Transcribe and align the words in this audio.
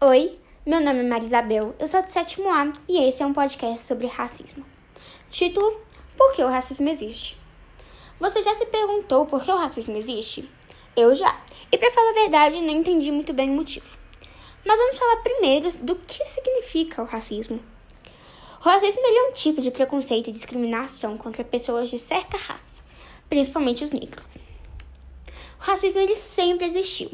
Oi, 0.00 0.38
meu 0.66 0.80
nome 0.80 1.00
é 1.00 1.02
Marisabel, 1.04 1.74
eu 1.78 1.86
sou 1.86 2.02
do 2.02 2.10
sétimo 2.10 2.50
A 2.50 2.72
e 2.86 2.98
esse 3.08 3.22
é 3.22 3.26
um 3.26 3.32
podcast 3.32 3.78
sobre 3.78 4.08
racismo. 4.08 4.66
Título: 5.30 5.80
Por 6.16 6.32
que 6.32 6.42
o 6.42 6.48
racismo 6.48 6.88
existe? 6.88 7.38
Você 8.18 8.42
já 8.42 8.54
se 8.54 8.66
perguntou 8.66 9.24
por 9.24 9.42
que 9.42 9.50
o 9.50 9.56
racismo 9.56 9.96
existe? 9.96 10.50
Eu 10.96 11.14
já, 11.14 11.40
e 11.72 11.78
para 11.78 11.92
falar 11.92 12.10
a 12.10 12.14
verdade, 12.14 12.60
não 12.60 12.74
entendi 12.74 13.10
muito 13.10 13.32
bem 13.32 13.48
o 13.48 13.54
motivo. 13.54 13.96
Mas 14.66 14.78
vamos 14.78 14.98
falar 14.98 15.22
primeiro 15.22 15.70
do 15.78 15.94
que 15.96 16.26
significa 16.26 17.00
o 17.00 17.06
racismo. 17.06 17.60
O 18.60 18.64
racismo 18.64 19.00
é 19.06 19.30
um 19.30 19.32
tipo 19.32 19.62
de 19.62 19.70
preconceito 19.70 20.28
e 20.28 20.32
discriminação 20.32 21.16
contra 21.16 21.44
pessoas 21.44 21.88
de 21.88 22.00
certa 22.00 22.36
raça, 22.36 22.82
principalmente 23.28 23.84
os 23.84 23.92
negros. 23.92 24.36
O 25.60 25.62
racismo 25.62 26.00
ele 26.00 26.16
sempre 26.16 26.66
existiu. 26.66 27.12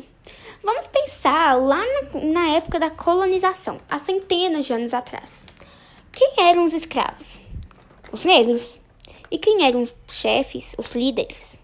Vamos 0.62 0.86
pensar 0.88 1.54
lá 1.54 1.82
na, 2.22 2.50
época 2.50 2.78
da 2.78 2.90
colonização, 2.90 3.78
há 3.88 3.98
centenas 3.98 4.66
de 4.66 4.74
anos 4.74 4.92
atrás. 4.92 5.44
Quem 6.12 6.34
eram 6.38 6.64
os 6.64 6.74
escravos? 6.74 7.40
Os 8.12 8.24
negros. 8.24 8.78
E 9.30 9.38
quem 9.38 9.64
eram 9.64 9.82
os 9.82 9.94
chefes, 10.06 10.76
os 10.76 10.92
líderes? 10.92 11.58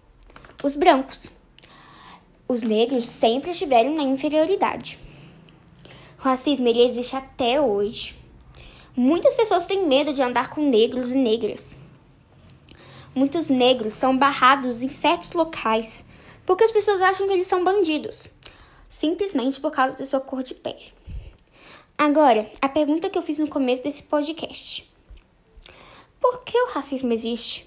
Os 0.63 0.75
brancos. 0.75 1.29
Os 2.47 2.63
negros 2.63 3.05
sempre 3.05 3.51
estiveram 3.51 3.93
na 3.93 4.01
inferioridade. 4.01 4.97
O 6.17 6.23
racismo 6.23 6.67
ele 6.67 6.83
existe 6.83 7.15
até 7.15 7.61
hoje. 7.61 8.17
Muitas 8.95 9.35
pessoas 9.35 9.67
têm 9.67 9.85
medo 9.85 10.11
de 10.11 10.23
andar 10.23 10.49
com 10.49 10.67
negros 10.67 11.11
e 11.11 11.17
negras. 11.17 11.77
Muitos 13.13 13.47
negros 13.47 13.93
são 13.93 14.17
barrados 14.17 14.81
em 14.81 14.89
certos 14.89 15.33
locais 15.33 16.03
porque 16.47 16.63
as 16.63 16.71
pessoas 16.71 17.01
acham 17.01 17.27
que 17.27 17.33
eles 17.33 17.45
são 17.45 17.61
bandidos, 17.61 18.29
simplesmente 18.89 19.59
por 19.59 19.71
causa 19.71 19.97
da 19.97 20.05
sua 20.05 20.19
cor 20.19 20.43
de 20.43 20.53
pele. 20.53 20.93
Agora, 21.97 22.49
a 22.61 22.69
pergunta 22.69 23.09
que 23.09 23.17
eu 23.17 23.21
fiz 23.21 23.39
no 23.39 23.47
começo 23.47 23.83
desse 23.83 24.03
podcast: 24.03 24.87
Por 26.19 26.43
que 26.43 26.57
o 26.57 26.67
racismo 26.67 27.11
existe? 27.11 27.65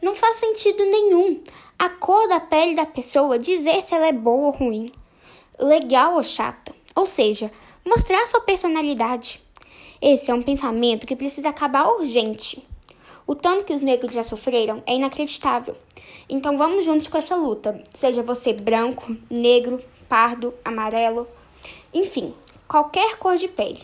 Não 0.00 0.14
faz 0.14 0.36
sentido 0.36 0.84
nenhum 0.84 1.40
a 1.78 1.88
cor 1.88 2.28
da 2.28 2.40
pele 2.40 2.74
da 2.74 2.86
pessoa 2.86 3.38
dizer 3.38 3.82
se 3.82 3.94
ela 3.94 4.06
é 4.06 4.12
boa 4.12 4.46
ou 4.46 4.50
ruim, 4.52 4.92
legal 5.58 6.14
ou 6.14 6.22
chata, 6.22 6.74
ou 6.94 7.04
seja, 7.06 7.50
mostrar 7.84 8.26
sua 8.26 8.40
personalidade. 8.40 9.40
Esse 10.00 10.30
é 10.30 10.34
um 10.34 10.42
pensamento 10.42 11.06
que 11.06 11.14
precisa 11.14 11.48
acabar 11.48 11.88
urgente. 11.88 12.66
O 13.26 13.34
tanto 13.34 13.64
que 13.64 13.72
os 13.72 13.82
negros 13.82 14.12
já 14.12 14.22
sofreram 14.22 14.82
é 14.86 14.94
inacreditável. 14.94 15.76
Então 16.28 16.56
vamos 16.56 16.84
juntos 16.84 17.06
com 17.06 17.18
essa 17.18 17.36
luta, 17.36 17.82
seja 17.94 18.22
você 18.22 18.52
branco, 18.52 19.16
negro, 19.30 19.82
pardo, 20.12 20.52
amarelo, 20.62 21.26
enfim, 21.90 22.34
qualquer 22.68 23.16
cor 23.16 23.38
de 23.38 23.48
pele. 23.48 23.80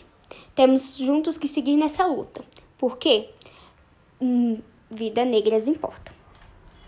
Temos 0.53 0.95
juntos 0.95 1.39
que 1.39 1.47
seguir 1.47 1.75
nessa 1.75 2.05
luta. 2.05 2.45
Por 2.77 2.99
quê? 2.99 3.31
Hum, 4.21 4.61
vida 4.91 5.25
negras 5.25 5.67
importa. 5.67 6.18